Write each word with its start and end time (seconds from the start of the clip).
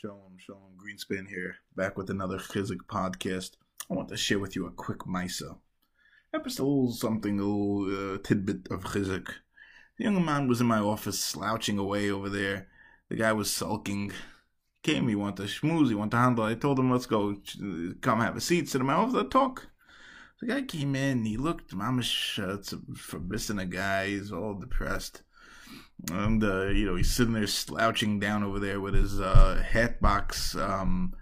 Shalom, 0.00 0.36
Shalom, 0.38 0.76
Greenspan 0.76 1.26
here, 1.26 1.56
back 1.74 1.98
with 1.98 2.08
another 2.08 2.38
Chizik 2.38 2.86
podcast. 2.88 3.56
I 3.90 3.94
want 3.94 4.08
to 4.10 4.16
share 4.16 4.38
with 4.38 4.54
you 4.54 4.64
a 4.64 4.70
quick 4.70 4.98
Misa. 4.98 5.58
Episode 6.32 6.92
something, 6.92 7.40
a 7.40 7.42
little 7.42 8.14
uh, 8.14 8.18
tidbit 8.18 8.68
of 8.70 8.84
Chizik. 8.84 9.26
The 9.96 10.04
young 10.04 10.24
man 10.24 10.46
was 10.46 10.60
in 10.60 10.68
my 10.68 10.78
office 10.78 11.18
slouching 11.18 11.78
away 11.78 12.12
over 12.12 12.28
there. 12.28 12.68
The 13.08 13.16
guy 13.16 13.32
was 13.32 13.52
sulking. 13.52 14.12
He 14.84 14.92
came, 14.92 15.08
he 15.08 15.16
wanted 15.16 15.38
to 15.38 15.52
schmooze, 15.52 15.88
he 15.88 15.96
wanted 15.96 16.12
to 16.12 16.18
handle. 16.18 16.44
I 16.44 16.54
told 16.54 16.78
him, 16.78 16.92
let's 16.92 17.06
go, 17.06 17.34
come 18.00 18.20
have 18.20 18.36
a 18.36 18.40
seat, 18.40 18.68
sit 18.68 18.80
in 18.80 18.86
my 18.86 18.94
office, 18.94 19.14
let's 19.14 19.30
talk. 19.30 19.66
The 20.40 20.46
guy 20.46 20.62
came 20.62 20.94
in, 20.94 21.24
he 21.24 21.36
looked, 21.36 21.72
mamish, 21.72 22.38
uh, 22.38 22.54
it's 22.54 22.72
a 22.72 22.78
forbidden 22.94 23.58
a 23.58 23.66
guy, 23.66 24.10
he's 24.10 24.30
all 24.30 24.54
depressed 24.54 25.22
and 26.12 26.42
uh, 26.42 26.66
you 26.66 26.86
know 26.86 26.94
he's 26.94 27.10
sitting 27.10 27.32
there 27.34 27.46
slouching 27.46 28.18
down 28.18 28.42
over 28.42 28.58
there 28.58 28.80
with 28.80 28.94
his 28.94 29.20
uh, 29.20 29.62
Hatbox 29.66 30.56
um, 30.56 31.14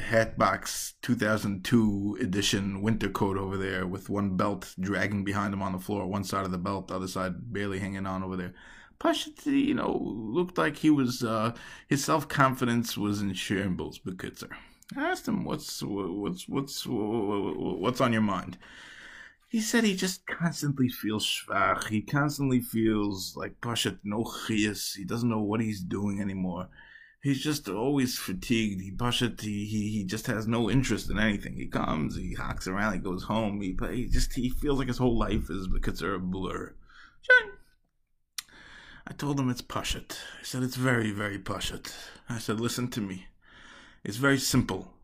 Hatbox 0.00 0.94
2002 1.02 2.18
edition 2.20 2.82
winter 2.82 3.08
coat 3.08 3.36
over 3.36 3.56
there 3.56 3.86
with 3.86 4.08
one 4.08 4.36
belt 4.36 4.74
dragging 4.78 5.24
behind 5.24 5.52
him 5.52 5.62
on 5.62 5.72
the 5.72 5.78
floor, 5.78 6.06
one 6.06 6.24
side 6.24 6.44
of 6.44 6.52
the 6.52 6.58
belt, 6.58 6.88
the 6.88 6.96
other 6.96 7.08
side 7.08 7.52
barely 7.52 7.78
hanging 7.78 8.06
on 8.06 8.22
over 8.22 8.36
there. 8.36 8.52
Pashat, 9.00 9.44
you 9.46 9.74
know, 9.74 9.98
looked 10.00 10.58
like 10.58 10.76
he 10.76 10.90
was 10.90 11.24
uh, 11.24 11.52
his 11.88 12.04
self 12.04 12.28
confidence 12.28 12.96
was 12.96 13.20
in 13.20 13.32
shambles. 13.34 13.98
Bekitzer. 13.98 14.50
I 14.96 15.10
asked 15.10 15.26
him, 15.26 15.44
"What's 15.44 15.82
what's 15.82 16.48
what's 16.48 16.86
what's 16.86 18.00
on 18.00 18.12
your 18.12 18.22
mind?" 18.22 18.58
He 19.52 19.60
said 19.60 19.84
he 19.84 19.94
just 19.94 20.26
constantly 20.26 20.88
feels 20.88 21.26
schwach. 21.26 21.88
He 21.88 22.00
constantly 22.00 22.62
feels 22.62 23.34
like 23.36 23.60
Pashat 23.60 23.98
no 24.02 24.24
chias. 24.24 24.96
He 24.96 25.04
doesn't 25.04 25.28
know 25.28 25.42
what 25.42 25.60
he's 25.60 25.82
doing 25.82 26.22
anymore. 26.22 26.70
He's 27.22 27.42
just 27.42 27.68
always 27.68 28.18
fatigued. 28.18 28.80
He 28.80 28.90
Pashat, 28.90 29.42
he, 29.42 29.66
he, 29.66 29.90
he 29.90 30.04
just 30.06 30.26
has 30.26 30.46
no 30.46 30.70
interest 30.70 31.10
in 31.10 31.18
anything. 31.18 31.56
He 31.56 31.66
comes, 31.66 32.16
he 32.16 32.32
hocks 32.32 32.66
around, 32.66 32.94
he 32.94 32.98
goes 33.00 33.24
home. 33.24 33.60
He, 33.60 33.76
he 33.90 34.06
just, 34.06 34.32
he 34.32 34.48
feels 34.48 34.78
like 34.78 34.88
his 34.88 34.96
whole 34.96 35.18
life 35.18 35.50
is 35.50 35.68
because 35.68 35.98
they're 36.00 36.14
a 36.14 36.18
blur. 36.18 36.74
I 39.06 39.12
told 39.12 39.38
him 39.38 39.50
it's 39.50 39.60
Pashat. 39.60 40.16
I 40.40 40.44
said 40.44 40.62
it's 40.62 40.76
very, 40.76 41.10
very 41.10 41.38
Pashat. 41.38 41.92
I 42.26 42.38
said, 42.38 42.58
listen 42.58 42.88
to 42.92 43.02
me. 43.02 43.26
It's 44.02 44.16
very 44.16 44.38
simple. 44.38 44.94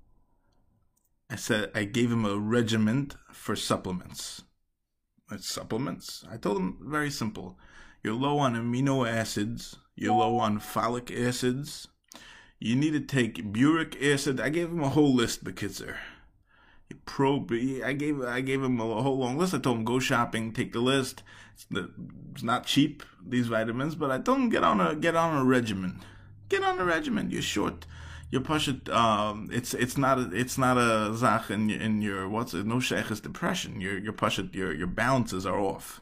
I 1.30 1.36
said 1.36 1.70
I 1.74 1.84
gave 1.84 2.10
him 2.10 2.24
a 2.24 2.38
regiment 2.38 3.16
for 3.32 3.54
supplements. 3.54 4.42
What 5.28 5.42
supplements? 5.42 6.24
I 6.30 6.38
told 6.38 6.56
him 6.56 6.78
very 6.80 7.10
simple. 7.10 7.58
You're 8.02 8.14
low 8.14 8.38
on 8.38 8.54
amino 8.54 9.06
acids. 9.06 9.76
You're 9.94 10.14
low 10.14 10.38
on 10.38 10.58
folic 10.58 11.10
acids. 11.10 11.88
You 12.58 12.74
need 12.76 12.92
to 12.92 13.00
take 13.00 13.44
boric 13.44 14.02
acid. 14.02 14.40
I 14.40 14.48
gave 14.48 14.70
him 14.70 14.82
a 14.82 14.88
whole 14.88 15.14
list, 15.14 15.44
Bekitzer. 15.44 15.96
Pro, 17.04 17.46
I 17.84 17.92
gave 17.92 18.22
I 18.22 18.40
gave 18.40 18.62
him 18.62 18.80
a 18.80 19.02
whole 19.02 19.18
long 19.18 19.36
list. 19.36 19.52
I 19.52 19.58
told 19.58 19.78
him 19.78 19.84
go 19.84 19.98
shopping, 19.98 20.52
take 20.52 20.72
the 20.72 20.80
list. 20.80 21.22
It's, 21.52 21.66
it's 22.32 22.42
not 22.42 22.64
cheap 22.64 23.02
these 23.24 23.48
vitamins, 23.48 23.94
but 23.94 24.10
I 24.10 24.18
told 24.18 24.38
him 24.38 24.48
get 24.48 24.64
on 24.64 24.80
a 24.80 24.94
get 24.94 25.14
on 25.14 25.36
a 25.36 25.44
regimen. 25.44 26.00
Get 26.48 26.64
on 26.64 26.78
a 26.78 26.84
regimen. 26.84 27.30
You're 27.30 27.42
short 27.42 27.84
your 28.30 28.42
it. 28.68 28.88
um 28.90 29.48
it's 29.52 29.74
it's 29.74 29.96
not 29.96 30.18
a, 30.18 30.30
it's 30.32 30.58
not 30.58 30.76
a 30.76 31.14
zach 31.14 31.50
in, 31.50 31.70
in 31.70 32.02
your 32.02 32.28
what's 32.28 32.54
it 32.54 32.66
no 32.66 32.80
sheikh's 32.80 33.20
depression. 33.20 33.80
Your 33.80 33.98
your 33.98 34.12
it. 34.38 34.54
your 34.54 34.72
your 34.72 34.86
balances 34.86 35.46
are 35.46 35.58
off. 35.58 36.00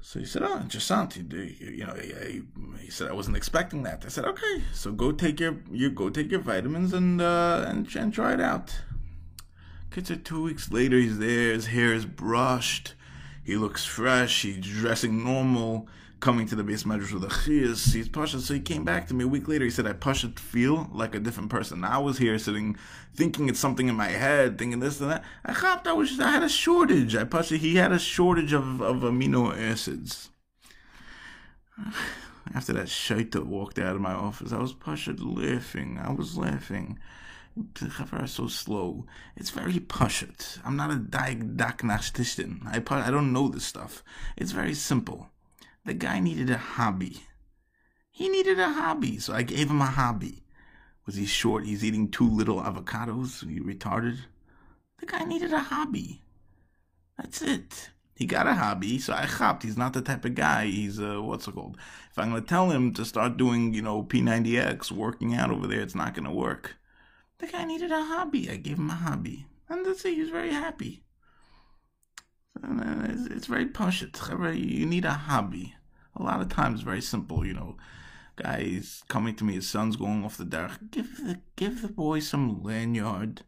So 0.00 0.20
he 0.20 0.24
said 0.24 0.42
oh 0.42 0.60
interesting 0.60 0.96
you, 1.34 1.70
you 1.70 1.86
know 1.86 1.94
he, 1.94 2.42
he, 2.80 2.90
said 2.90 3.08
I 3.08 3.12
wasn't 3.12 3.36
expecting 3.36 3.82
that. 3.82 4.04
I 4.04 4.08
said 4.08 4.24
okay 4.24 4.62
so 4.72 4.92
go 4.92 5.10
take 5.10 5.40
your 5.40 5.56
you 5.70 5.90
go 5.90 6.08
take 6.08 6.30
your 6.30 6.40
vitamins 6.40 6.92
and 6.92 7.20
uh 7.20 7.64
and, 7.66 7.92
and 7.96 8.12
try 8.12 8.34
it 8.34 8.40
out. 8.40 8.80
Kids 9.90 10.10
are 10.10 10.16
two 10.16 10.42
weeks 10.42 10.70
later. 10.70 10.98
He's 10.98 11.18
there 11.18 11.52
his 11.52 11.66
hair 11.66 11.92
is 11.92 12.06
brushed 12.06 12.94
he 13.46 13.56
looks 13.56 13.84
fresh 13.84 14.42
he's 14.42 14.58
dressing 14.58 15.24
normal 15.24 15.88
coming 16.20 16.46
to 16.46 16.56
the 16.56 16.62
beis 16.62 16.84
medrash 16.84 17.12
with 17.12 17.24
a 17.24 17.28
chiyas, 17.28 17.92
he's 17.92 18.08
pasha. 18.08 18.40
So 18.40 18.54
he 18.54 18.60
came 18.60 18.84
back 18.84 19.06
to 19.08 19.14
me 19.14 19.24
a 19.24 19.28
week 19.28 19.48
later. 19.48 19.64
He 19.64 19.70
said, 19.70 19.86
I 19.86 19.92
pasha 19.92 20.28
feel 20.36 20.88
like 20.92 21.14
a 21.14 21.20
different 21.20 21.50
person. 21.50 21.84
I 21.84 21.98
was 21.98 22.18
here 22.18 22.38
sitting, 22.38 22.76
thinking 23.14 23.48
it's 23.48 23.60
something 23.60 23.88
in 23.88 23.94
my 23.94 24.08
head, 24.08 24.58
thinking 24.58 24.80
this 24.80 25.00
and 25.00 25.10
that. 25.10 25.24
I 25.44 25.52
hopped, 25.52 25.86
I 25.86 25.92
was, 25.92 26.18
I 26.18 26.30
had 26.30 26.42
a 26.42 26.48
shortage. 26.48 27.14
I 27.14 27.24
pasha, 27.24 27.56
he 27.56 27.76
had 27.76 27.92
a 27.92 27.98
shortage 27.98 28.52
of, 28.52 28.80
of 28.80 28.96
amino 28.98 29.56
acids. 29.56 30.30
After 32.54 32.72
that 32.74 32.86
shaita 32.86 33.44
walked 33.44 33.78
out 33.78 33.96
of 33.96 34.00
my 34.00 34.14
office, 34.14 34.52
I 34.52 34.58
was 34.58 34.72
pasha 34.72 35.14
laughing. 35.18 35.98
I 36.02 36.12
was 36.12 36.38
laughing. 36.38 36.98
Are 38.12 38.26
so 38.26 38.48
slow. 38.48 39.06
It's 39.36 39.50
very 39.50 39.80
pushet. 39.80 40.58
I'm 40.64 40.76
not 40.76 40.90
a 40.90 40.96
diagnostic. 40.96 42.26
I 42.66 42.82
I 42.90 43.10
don't 43.10 43.32
know 43.32 43.48
this 43.48 43.64
stuff. 43.64 44.02
It's 44.36 44.52
very 44.52 44.74
simple. 44.74 45.30
The 45.84 45.94
guy 45.94 46.20
needed 46.20 46.50
a 46.50 46.58
hobby. 46.58 47.22
He 48.10 48.28
needed 48.28 48.58
a 48.58 48.72
hobby, 48.72 49.18
so 49.18 49.32
I 49.34 49.42
gave 49.42 49.70
him 49.70 49.80
a 49.80 49.86
hobby. 49.86 50.44
Was 51.04 51.16
he 51.16 51.26
short? 51.26 51.64
He's 51.64 51.84
eating 51.84 52.10
two 52.10 52.28
little 52.28 52.60
avocados. 52.60 53.48
He 53.48 53.60
retarded. 53.60 54.18
The 54.98 55.06
guy 55.06 55.24
needed 55.24 55.52
a 55.52 55.60
hobby. 55.60 56.22
That's 57.16 57.42
it. 57.42 57.90
He 58.14 58.24
got 58.24 58.46
a 58.46 58.54
hobby, 58.54 58.98
so 58.98 59.12
I 59.12 59.26
hopped. 59.26 59.62
He's 59.62 59.76
not 59.76 59.92
the 59.92 60.00
type 60.00 60.24
of 60.24 60.34
guy. 60.34 60.66
He's 60.66 60.98
uh, 60.98 61.22
what's 61.22 61.46
it 61.46 61.54
called? 61.54 61.76
If 62.10 62.18
I'm 62.18 62.30
gonna 62.30 62.40
tell 62.40 62.70
him 62.70 62.92
to 62.94 63.04
start 63.04 63.36
doing, 63.36 63.74
you 63.74 63.82
know, 63.82 64.02
P90X, 64.02 64.90
working 64.90 65.34
out 65.34 65.50
over 65.50 65.66
there, 65.66 65.82
it's 65.82 65.94
not 65.94 66.14
gonna 66.14 66.32
work. 66.32 66.76
The 67.38 67.46
guy 67.46 67.64
needed 67.64 67.92
a 67.92 68.02
hobby. 68.02 68.50
I 68.50 68.56
gave 68.56 68.78
him 68.78 68.90
a 68.90 68.94
hobby, 68.94 69.46
and 69.68 69.84
that's 69.84 70.04
it. 70.04 70.14
He 70.14 70.20
was 70.20 70.30
very 70.30 70.52
happy. 70.52 71.02
It's, 72.62 73.26
it's 73.26 73.46
very 73.46 73.66
pushit. 73.66 74.16
You 74.58 74.86
need 74.86 75.04
a 75.04 75.12
hobby. 75.12 75.74
A 76.14 76.22
lot 76.22 76.40
of 76.40 76.48
times, 76.48 76.80
very 76.80 77.02
simple. 77.02 77.44
You 77.44 77.54
know, 77.54 77.76
guys 78.36 79.02
coming 79.08 79.34
to 79.36 79.44
me, 79.44 79.54
his 79.54 79.68
son's 79.68 79.96
going 79.96 80.24
off 80.24 80.38
the 80.38 80.44
derech. 80.44 80.90
Give 80.90 81.16
the 81.18 81.40
give 81.56 81.82
the 81.82 81.88
boy 81.88 82.20
some 82.20 82.62
lanyard, 82.62 83.42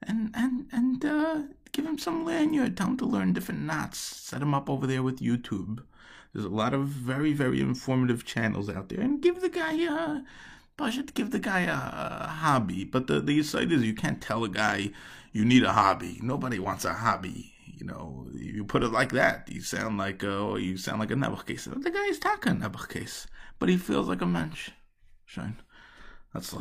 and 0.00 0.30
and 0.34 0.66
and 0.70 1.04
uh, 1.04 1.42
give 1.72 1.86
him 1.86 1.98
some 1.98 2.24
lanyard. 2.24 2.76
Tell 2.76 2.88
him 2.88 2.96
to 2.98 3.06
learn 3.06 3.32
different 3.32 3.62
knots. 3.62 3.98
Set 3.98 4.42
him 4.42 4.54
up 4.54 4.70
over 4.70 4.86
there 4.86 5.02
with 5.02 5.18
YouTube. 5.18 5.82
There's 6.32 6.46
a 6.46 6.48
lot 6.48 6.72
of 6.72 6.86
very 6.86 7.32
very 7.32 7.60
informative 7.60 8.24
channels 8.24 8.70
out 8.70 8.88
there, 8.90 9.00
and 9.00 9.20
give 9.20 9.40
the 9.40 9.48
guy 9.48 9.72
a. 9.72 10.22
Budget, 10.76 11.14
give 11.14 11.30
the 11.30 11.38
guy 11.38 11.60
a, 11.60 12.24
a 12.24 12.28
hobby, 12.28 12.84
but 12.84 13.06
the 13.06 13.20
the 13.20 13.42
site 13.42 13.70
is 13.70 13.82
you 13.82 13.94
can't 13.94 14.20
tell 14.20 14.44
a 14.44 14.48
guy 14.48 14.90
you 15.32 15.44
need 15.44 15.62
a 15.62 15.72
hobby. 15.72 16.18
Nobody 16.22 16.58
wants 16.58 16.84
a 16.84 16.92
hobby 16.92 17.54
you 17.84 17.86
know, 17.86 18.26
you 18.34 18.64
put 18.64 18.82
it 18.82 18.92
like 18.92 19.12
that, 19.12 19.48
you 19.50 19.60
sound 19.60 19.98
like 19.98 20.22
a, 20.22 20.30
oh, 20.30 20.56
you 20.56 20.76
sound 20.76 21.00
like 21.00 21.10
a 21.10 21.14
Nebuch 21.14 21.46
case. 21.46 21.64
The 21.64 21.90
guy 21.90 22.04
is 22.06 22.18
talking 22.18 22.56
Nebuch 22.56 22.88
case, 22.88 23.26
but 23.58 23.68
he 23.68 23.76
feels 23.76 24.08
like 24.08 24.22
a 24.22 24.26
mensch. 24.26 24.70
Shine. 25.26 25.60
That's 26.32 26.54